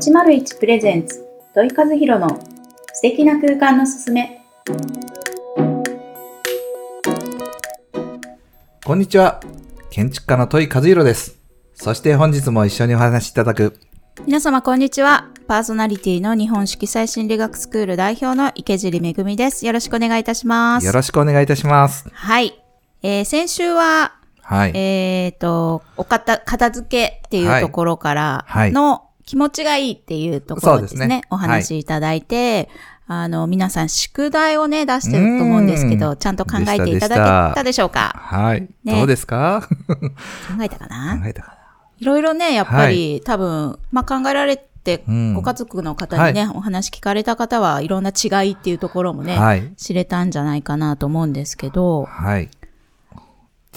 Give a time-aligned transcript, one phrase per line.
[0.00, 2.40] 801プレゼンツ土井和弘の
[2.94, 4.40] 素敵な空間のすすめ
[8.82, 9.42] こんにちは。
[9.90, 11.38] 建築家の戸井和弘です。
[11.74, 13.78] そして本日も一緒にお話しいただく、
[14.24, 15.28] 皆様こんにちは。
[15.46, 19.66] パーソナリティの日本色彩心理学スクール代表の池尻めぐみです。
[19.66, 20.86] よろしくお願いいたします。
[20.86, 22.08] よろしくお願いいたします。
[22.10, 22.58] はい。
[23.02, 24.72] えー、先週は、はい。
[24.74, 31.00] えっ、と、お片、片付けっていうところからはいの気持ちがいいっていうところですね。
[31.02, 31.22] すね。
[31.30, 32.68] お話しいただいて、
[33.06, 36.16] あの、皆さん宿題をね、出してると思うんですけど、うん。
[36.16, 38.12] ちゃんと考えていただけたでしょうか？
[38.16, 38.68] はい。
[38.82, 38.96] ね。
[38.96, 39.68] どうですか？
[39.86, 41.16] 考えたかな？
[41.22, 41.56] 考えたか
[42.00, 45.34] いろいろね、やっぱり、多分、まあ、考えられて、うん。
[45.34, 49.72] ご家族の方にね、お話聞かれた方はいろんな違いっていうところもね、なはい。
[49.76, 52.50] 知れたんじゃないかなと思うんですけど、はい。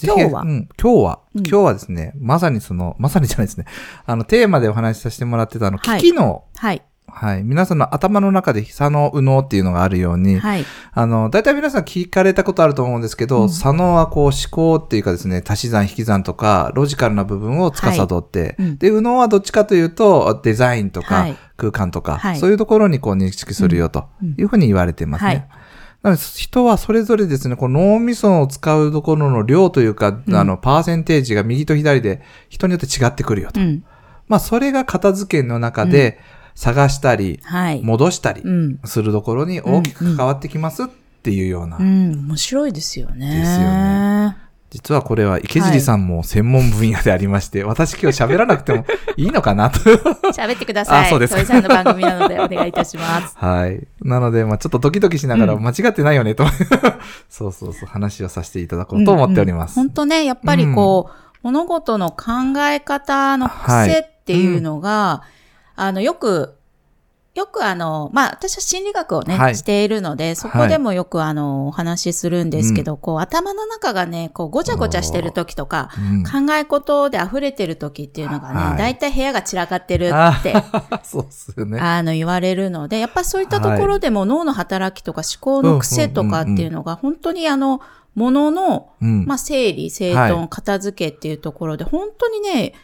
[0.02, 0.42] 今日は？
[0.42, 1.46] うん、今日は、うん。
[1.46, 3.66] 今日はですね、まさにその、まさにじゃないですね。
[4.06, 6.00] あの、テーマでお話しさせてもらってたあの、はい。
[6.00, 7.44] 機器の、はい、はい。
[7.44, 13.48] 皆さんの頭の中で左脳、右脳っていうのがあるように、はい、あの、大体皆さん聞かれたことあると思うんですけど、うん。
[13.48, 18.78] 左脳はこう思考っていうかですね、足し算引き算とか、ロジカルな部分を司って、はいうん。
[18.78, 21.36] で、右脳はどっちかというと、デザインとか、はい。
[21.56, 22.36] 空間とか、はい。
[22.38, 24.34] そういうところにこう認識するよとうん。
[24.36, 25.28] いうふうに言われてますね。
[25.28, 25.48] はい
[26.04, 30.36] なので人はそれぞれですね、この脳みそを使うところの量というか、うん。
[30.36, 33.58] あの、パーセンテージが右と左で人によって違ってくるよと。
[33.58, 33.82] うん、
[34.28, 36.20] まあ、それが片付けの中で
[36.54, 40.86] 探したり、はい、戻したりうん、するところに大きく関わってきますっ
[41.22, 41.78] ていうような。
[41.78, 43.40] うん、面白いですよね。
[43.40, 44.03] ですよね
[44.74, 48.84] 実はこれは池尻さんも専門分野でありまして、私今日喋らなくても
[49.16, 49.78] いいのかなと。
[49.78, 51.06] 喋ってください。
[51.06, 53.36] あそうですさんの番組なのでお願いいたします。
[53.38, 53.86] はい。
[54.02, 56.44] なので、まあちょっとドキドキしながらうん間違ってないよねと、
[57.30, 59.76] そうそうそう話をさせていただこうと思っております。
[59.76, 65.22] 本当ね、やっぱりこう、物事の考え方の癖っていうのが、
[65.76, 66.56] あの、よく、
[67.34, 69.56] よくあの、まあ、私は心理学をね、はい。
[69.56, 76.22] しているので、そこでもよくあの、お話しするんですけど、こう、頭の中がね、こう、ごちゃごちゃしてる時とか、うん。
[76.22, 78.78] 考え事で溢れてる時っていうのがね、はい。
[78.78, 80.08] だいたい部屋が散らかってるっ
[80.42, 81.80] て、あ そうっすよね。
[81.80, 87.80] あの、言われるので、やっぱそういったところでも脳の働きとか思考の癖とかっていうのが、本当にあの、
[88.14, 89.24] ものの、うん。
[89.26, 92.74] まあ、整理、整は頓、片付けっていうところで、本当にね、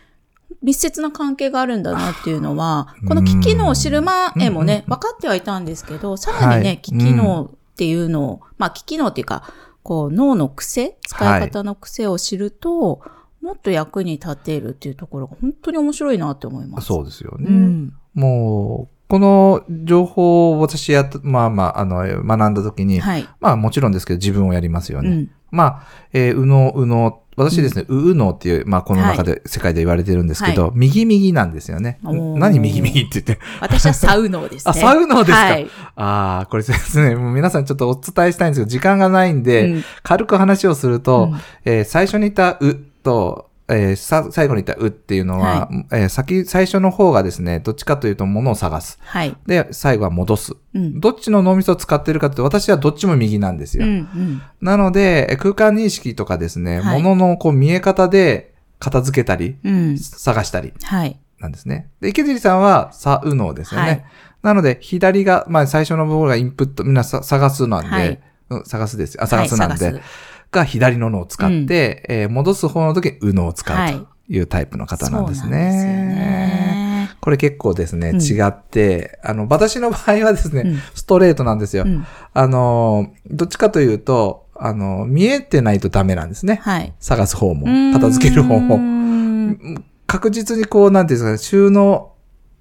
[0.63, 9.45] 密接な関係があるんだなっていうのは、この機器能を知る前もね、分かってはいたんですけど、さらにはいね、機器能っていうのを、まあ、機器能っていうか、
[9.83, 13.01] こう、脳の癖、使い方の癖を知ると、
[13.41, 16.89] もっと役に立てるっていうところが本当に面白いなって思います。
[16.89, 17.47] そうですよね。
[17.49, 17.95] うん。
[18.15, 23.29] もう、この情報を私やっと、まあまあ、あの、学んだ時に、はい。
[23.41, 25.11] まあもちろんですけど自分をやりますよね。
[25.11, 25.31] うん。
[25.51, 25.83] まあ、
[26.13, 31.99] えー、右脳、右脳、私ですね、右脳っていう、まあこの中で、世界で言われてるんですけど、は右右なんですよね。
[32.05, 33.41] 何右右って言って。
[33.61, 34.71] 私はサウノーですね。
[34.71, 35.67] あ、サウノですか、はい。
[35.97, 48.99] ああ、これですね、もう皆さんちょっとお伝えしたいんですけど、時間がないんで、うん軽く話をすると、うんえー最初に言ったうと、えーさ最後に言ったうっていうのは、はえー先、最初の方がですね、どっちかというと物を探す。
[49.03, 49.37] はい。
[49.47, 50.55] で、最後は戻す。
[50.75, 51.01] うん。
[51.01, 53.87] どっちの脳みそを使ってるかって、私はどっちも右なんですよ。
[53.87, 53.93] うん。
[53.93, 54.43] うん。
[54.61, 59.99] なので、え空間認識とかですね、はい物のこう見え方で片付けたり、うん。
[59.99, 61.19] 探したりはい。
[61.39, 61.91] なんですね。
[62.01, 63.87] で、池尻さんは、さ、うのですよね。
[63.87, 64.05] はい
[64.43, 69.23] なので、左が、まあ最初の部分がインプット、みんなさ探すなんで、はいうん、探すですよ。
[69.23, 70.03] あ、探すなんで、はい探
[70.51, 76.07] が左の脳を使って、えー戻す方の時にうのを使はいうというタイプの方なんですそうなんですよね。
[76.07, 77.11] ね。
[77.21, 81.85] これ結構ですね、うん違って、あの、私の場合はですね、うんストレートなんですよ。
[81.85, 86.61] うんあの、どっちかというと、あの、見えてないとダメなんですね。
[86.63, 86.93] はい。
[87.01, 88.77] 探す方も、片付ける方も。
[88.77, 92.13] ん確実にこう、なんていうんですかね、収納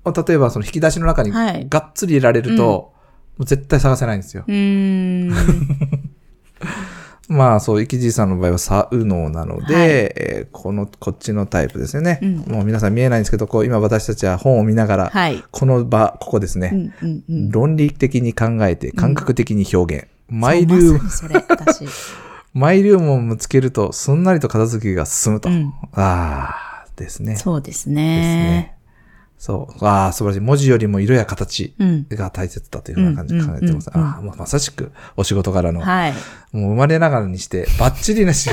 [0.06, 2.94] を、例えばその引き出しの中にはいがっつり入れられると、
[3.38, 4.44] もう絶対探せないんですよ。
[7.30, 12.20] まあそう、池地さんの場合はサウノーなので、はいえーこの、こっちのタイプですよね。
[12.22, 15.44] うんもう皆さん見えないんですけど、こう、今私たちは本を見ながら、はい。
[15.52, 17.52] この場、ここですね、うんうんうん。
[17.52, 20.08] 論理的に考えて、感覚的に表現。
[20.28, 21.00] マイそうルーム。
[22.54, 25.50] マイルームを見つけると、すんなりと片付けが進むと。
[25.50, 27.36] うんああ、ですね。
[27.36, 28.79] そうですですねね。。
[29.40, 29.86] そう。
[29.86, 30.40] ああ、素晴らしい。
[30.42, 32.06] 文字よりも色や形うん。
[32.10, 33.90] が大切だというふうな感じで考えてます。
[33.94, 36.14] ああ、もうまさしくお仕事柄の、はい。
[36.52, 38.50] もう生まれながらにして、バッチリなし。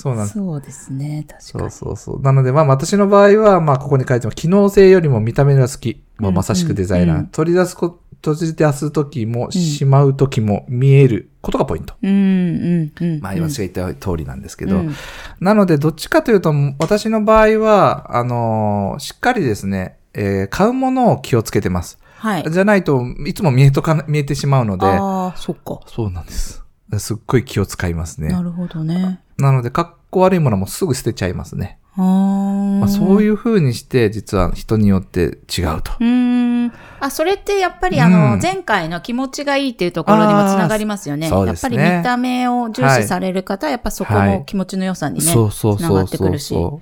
[0.00, 0.38] そうなんです。
[0.38, 1.24] そうですね。
[1.28, 1.70] 確かそうに。
[1.70, 2.22] そうそう。
[2.22, 6.02] なので、まあ私の場合は、まあここに書いても、機能性よりも見た目が好き。
[6.18, 7.18] まあ、まさしくデザイナー。
[7.18, 11.94] うん取り出すこ、閉じ出すときも、しまうときも見えることがポイント。
[12.02, 13.20] うん、うん、うん。
[13.20, 14.76] まあ、私が言った通りなんですけど。
[14.76, 14.94] うん
[15.40, 21.98] なので、どっちかというと、私の場合は、あのーしっかりですね、えー買うものを気をつけてます。
[22.18, 22.44] はい。
[22.50, 25.80] じゃないといつも見えとかな、見えてしまうので、ああ、そっか。
[25.86, 26.62] そうなんです。
[26.98, 28.28] すっごい気を使いますね。
[28.28, 29.20] なるほどね。
[29.38, 31.78] なので、かっこ悪いものもすぐ捨てちゃいますね。
[31.96, 35.92] まあ、そういう風にして、実は人によって違うと。
[36.00, 36.72] うーん。
[37.00, 41.26] あ、それってやっぱりあの、うん前回の気持ちがいいっていうところにもつながりますよね。
[41.26, 46.48] あーそうやっぱり見た目を重視される方は、やっぱそこも気持ちの良さにね、そうそうつながってくるし。
[46.54, 46.80] そ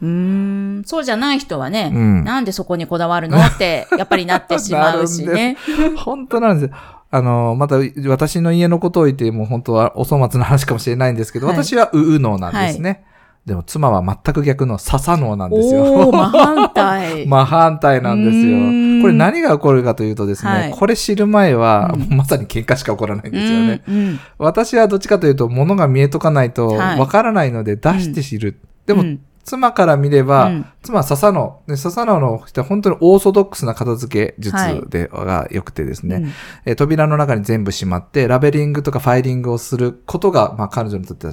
[0.00, 0.82] うーん。
[0.86, 5.56] そうじゃない人はね、うんなんでそこにこだわるのって、やっぱりなってしまうしね。
[5.92, 5.96] う。
[5.96, 6.76] 本当なんですよ。
[7.10, 7.76] あの、また
[8.06, 13.04] 私の家のことを言っても本当はお粗末な話かもしれないんですけど、はい私はうう脳なんですね。
[13.46, 16.12] でも妻は全く逆の笹脳なんですよ。
[16.12, 17.24] 真反対。
[17.26, 18.58] 真反対なんですよ。
[19.00, 23.82] これ何が起こるかというとですね、はいこれ知る前は、うんまさに喧嘩しか起こらないんですよね。
[23.88, 28.60] うんうん私はどっちかというと、物が見えとかないとはいわからないので出して知る。
[28.84, 31.62] でも、うん妻から見れば、うん妻は笹野。
[31.66, 36.32] で笹野の人は本当にオーソドックスな片付け術はいで、が良くてですね、うん
[36.66, 41.32] えー扉の中に全部しまって、ラベリングとかファイリングをすることが、まあ彼女にとっては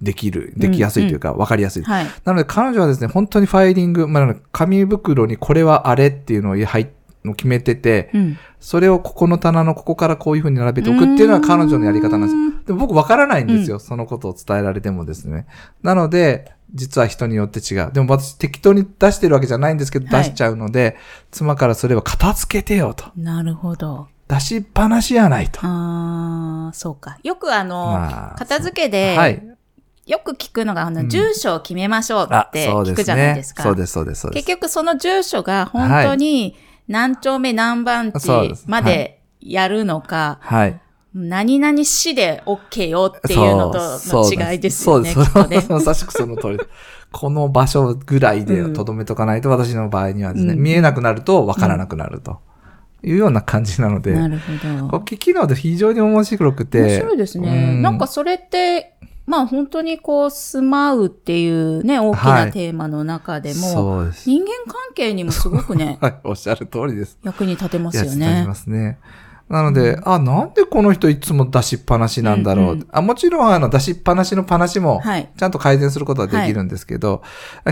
[0.00, 1.82] できる、できやすいというか、わかりやすい。
[1.82, 2.06] はい。
[2.24, 6.88] なので彼女はですね、本当にファイリング、まあ、紙袋にこれはあれっていうのを入っ
[7.26, 12.64] の決めてて、うんそれをここの棚のここからこういう風に並べておくっていうのは彼女のやり方なんですよ。
[12.66, 15.46] でも僕わからないんですよ、そのことを伝えられてもですね。
[15.82, 17.92] なので、実は人によって違う。
[17.92, 20.96] でも私適当に出してるわけじゃないんですけど、はい出しちゃうので、
[21.30, 23.06] 妻からそれは片付けてよと。
[23.16, 24.08] なるほど。
[24.28, 25.60] 出しっぱなしやないと。
[25.62, 27.18] ああ、そうか。
[27.22, 29.42] よくあの、まあ片付けで、はい。
[30.06, 33.62] よく聞くのが、あの、うん住所を決めましょうって聞くじゃないですか。
[33.62, 34.46] そうです、そうです、そうです。
[34.46, 36.56] 結局その住所が本当に
[36.88, 38.28] 何丁目何番地
[38.66, 40.80] までやるのか、はい。
[41.16, 45.72] 何々市で OK よっていうのとの違いですよね、そうです。
[45.72, 46.58] まさしくその通り。
[47.10, 52.40] この場所ぐらいでうんとどめとかないと、私の場合にはですね、うん見えなくなると分からなくなると
[53.02, 54.52] いうような感じなので、なるほ
[54.82, 54.88] ど。
[54.88, 56.82] こう聞きので非常に面白くて。
[56.82, 57.48] 面白いですね。
[57.48, 58.92] うんなんかそれって、
[59.24, 64.28] まあ本当にこう住まうっていうね、大きはないテーマの中でも、そうです。
[64.28, 67.18] 人間関係にもすごくね、 はい、おっしゃる通りです。
[67.24, 68.54] 役に立てますよねりま。
[68.54, 68.98] すね。
[69.48, 72.64] なので、あ、なんでこの人いつも出しっぱなしなんだろう？
[72.64, 75.30] うんうんあもちろん、あの、出しっぱなしのパなしも、はい。
[75.36, 77.22] ちゃんと改善することはできるんですけど、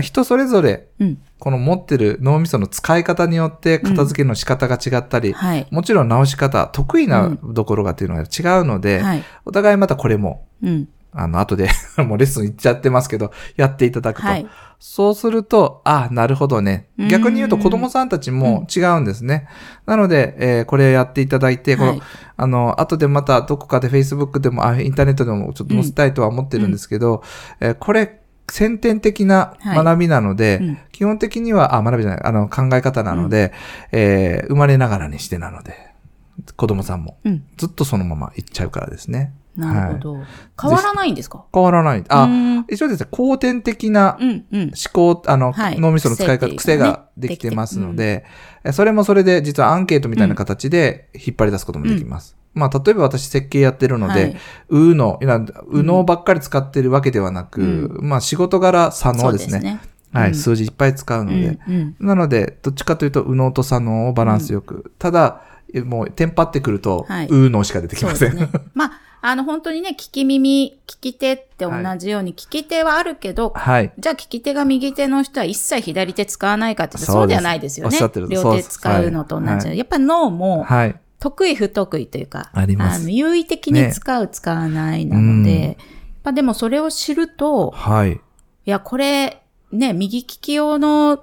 [0.01, 1.17] 人それぞれ、うん。
[1.37, 5.67] この持ってる脳みその使い方によって片付けの仕方が違ったり、はい。
[5.69, 9.23] もちろん直し方、得意なところがっていうのが違うので、はい。
[9.43, 10.87] お互いまたこれも、うん。
[11.15, 14.27] あの、後で もうレッスン行っちゃってますけど、やっていただくと。
[14.27, 14.45] はい。
[14.77, 16.89] そうすると、あなるほどね。
[16.99, 19.47] うん逆に言うと子供さんたちも違うんですね。
[19.85, 22.01] なので、えーこれやっていただいて、このはい
[22.37, 27.23] あの、後でまたどこかで Facebook でも、あインターネットでもちょっと載せたいとは思ってるんですけど、
[27.61, 28.19] えーこれ、
[28.51, 33.53] 先天的な学びなので、うん基本的には、あ、学びじゃない、あの、考え方なので、
[33.91, 35.73] えー生まれながらにしてなので、
[36.57, 37.43] 子供さんもうん。
[37.57, 39.33] ずっとそのまま行っちゃうからですね。
[39.57, 40.17] なるほど。
[40.61, 41.45] 変わらないんですか？
[41.53, 42.03] 変わらない。
[42.09, 44.61] あ、うん一応ですね、後天的なうん、うん。
[44.63, 48.25] 思考、あの、はい脳みその使い方、癖ができてますので、
[48.63, 52.35] えそれもそれで実はアンケートみたいな形で引っ張り出すこともできます。
[52.53, 54.37] まあ、例えば私設計やってるので、はい
[54.69, 55.19] うの、
[55.67, 57.61] うのばっかり使ってるわけではなく、
[57.99, 59.59] うまあ仕事柄、左そ脳ですね。
[59.59, 59.79] すね。
[60.13, 61.59] はい、うん数字いっぱい使うので。
[61.67, 64.93] うんうんなので、どっちかというと、右脳と左脳をバランスよく。
[64.97, 65.41] ただ、
[65.73, 68.35] えもう、テンパってくると、はい右脳しか出てきません。
[68.37, 68.49] ね。
[68.73, 68.91] まあ、
[69.27, 73.91] あの、本当にね、聞き耳、聞き手って同じように、聞き手はあるけど、はい。
[73.97, 77.97] じゃあ聞き手が右手の人は一切左手使わないかってそうですそうではないですよね。
[78.29, 79.67] 両手使うのと同じ。
[79.67, 80.95] はいやっぱ脳もはい。
[81.19, 85.75] 得意不得意というか、ありますの優位的に使う、使わないなので、うんやっ
[86.23, 88.13] ぱでもそれを知ると、はい。
[88.13, 88.19] い
[88.65, 89.41] や、これ、
[89.71, 91.19] ね、右利き用の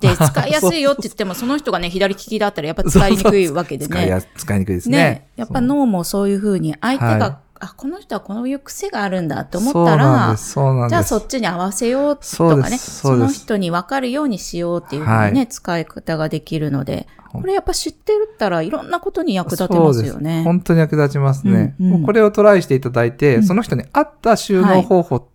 [0.00, 3.90] で使いやすいよって言っても、 その人がね、左利きだったらやっぱ使いにくいわけでね。
[3.90, 4.98] 使いや、使いにくいですね。
[4.98, 10.52] ね、やっぱ脳もそういうふうに、相手が、はいあ、この人はこういう癖があるんだって思ったらなんで、す。
[10.52, 10.90] そうなんです。
[10.90, 20.42] じゃあそっちに合わせようとかね、すその人に分かるようにしようっていうふうにね、は使い方ができるので、これやっぱ知ってるったらいろんなことに役立てますよね。
[20.44, 21.74] 本当に役立ちますね。
[21.80, 25.28] うんうんこれをトライしていただいて、うんその人に合った収納方法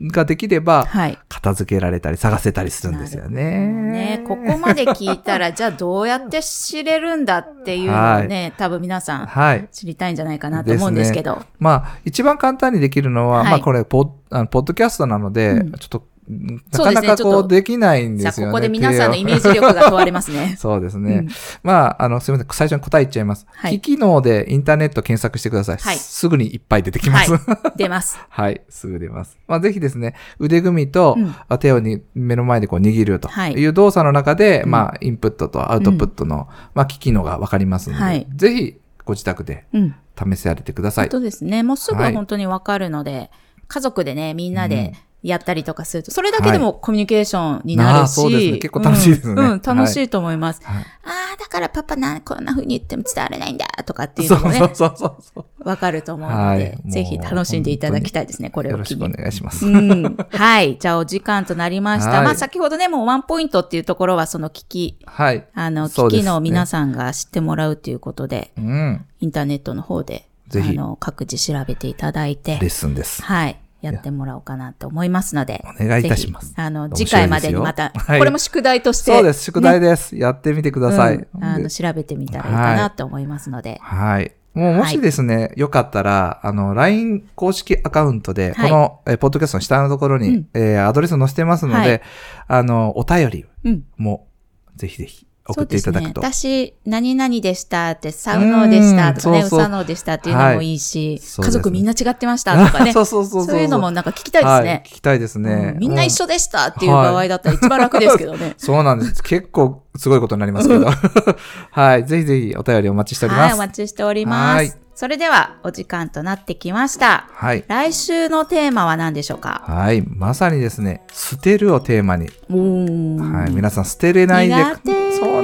[0.00, 1.18] ができれば、はい。
[1.28, 3.66] 片付けられたり探せたりするんですよね。
[3.66, 9.68] ね、ここまで聞いたら、じゃあどうやって知れるんだっていうのをね、多分皆さんはい。
[9.72, 11.42] 知りたいんじゃないかなと思うんですけど。
[11.58, 18.52] まあ、一番簡単にできるのは、はいまあこれポッ、あのポッドキャストなので、うんちょっとなかなかこうできないんですよね。
[18.52, 19.48] ここで皆さんのイメージ。
[19.48, 21.14] ジ力が問われますね そうですね。
[21.16, 21.28] うん
[21.62, 22.54] まあ、あの、すみません。
[22.54, 23.46] 最初に答え言っちゃいます。
[23.50, 25.76] はい機機能でインターネット検索してください。
[25.78, 27.32] はいすぐにいっぱい出てきます。
[27.32, 28.18] ははい出ます。
[28.52, 28.60] い。
[28.68, 29.38] すぐ出ます。
[29.46, 39.94] まあ、ぜひですね、腕組みと、うんあ手をに目の前でこう握るとはいいう動作の中で、うんまあ、インプットとアウトプットの、まあ、機機能がわかりますので、はいぜひご自宅でうん。
[40.18, 41.08] 試せられてください。
[41.10, 41.62] そうですね。
[41.62, 43.30] もうすぐはい本当にわかるので、
[43.68, 50.60] 家族でね、みんなでやったりとかすると、それだけでもコミュニケーションになるし、あーそうですね結構楽しいですねうん、うん楽しいと思います。
[50.64, 55.68] はいああ、だからパパな、こんな風に言っても伝われないんだとかっていうのもね、そうそうそう。
[55.68, 59.08] わかると思うので、はいぜひ楽しんでいただきたいですね、これよろしくお。
[59.08, 59.66] 願いします。
[59.66, 60.16] うん。
[60.30, 60.76] はい。
[60.78, 62.10] じゃあ、お時間となりました。
[62.10, 65.46] はいまあ、先ほどね、もうワンポイントっていうところは、その機器、はい。
[65.54, 69.04] あの、そうですね機器の皆さんが知ってもらうということで、うん。
[69.20, 73.22] インターネットの方で、ぜひあの、各自調べていただいてレッ、スンです。
[73.22, 73.58] はい。
[73.80, 75.64] やってもらおうかなと思いますので。
[75.80, 79.12] お願いいたしますあの、次回までにまた、これも宿題として。
[79.12, 79.44] そうです。
[79.44, 80.16] 宿題ねです。
[80.16, 81.16] やってみてください。
[81.16, 83.78] うんあの、で調べてみたらいいかなと思いますので。
[83.82, 84.32] はい。
[84.54, 92.02] もうもしですね、よかったら、あの、LINE 公式アカウントで、はいこの、えーポッドキャストの下のところに、うんえーアドレス載せてますので、はい
[92.48, 93.84] あの、お便りうん。
[93.96, 94.26] も、
[94.74, 96.20] ぜひぜひ送っていただくと。
[96.20, 102.92] そうですね、私、何々でしたって、サウノーでしたとかね、うんそうそうウサノーでしたっていうのもいいし、はいね家族みんな違ってましたとかね。
[102.94, 103.58] そうそうそうそう。
[103.58, 104.82] いうのもなんか聞きたいですはいね。
[104.86, 105.72] 聞きたいですね。
[105.74, 106.18] うんみんな一緒。
[106.18, 109.22] 緒でしたっていう場合だったら一番楽ですけどねそうなんです。
[109.22, 110.90] 結構すごいことになりますけど。
[111.70, 112.04] はい。
[112.04, 113.58] ぜひぜひお便りお待ちしておりはい、おます。
[113.58, 114.78] 待ちしておりまはいす。
[114.96, 117.28] それでは、お時間となってきました。
[117.32, 117.64] はい。
[117.68, 119.62] 来週のテーマは何でしょうか？
[119.64, 120.02] はい。
[120.02, 122.26] まさにですね、捨てるをテーマに。
[122.48, 123.52] はい。
[123.52, 124.97] 皆さん捨てれないで苦手。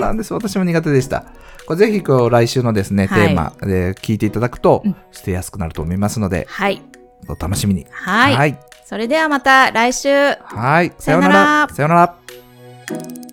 [0.07, 0.33] なんです。
[0.35, 1.25] 私も苦手でした。
[1.67, 6.83] これぜひこう来週のですね、はいテーマで聞いていただくとうん、捨てやすくなると思いますので、はい。
[7.29, 7.87] お楽しみに。
[7.91, 8.37] はい。
[8.37, 8.59] はい。
[8.85, 10.09] それではまた来週。
[10.11, 10.93] はい。
[10.99, 13.24] さよならさよなら。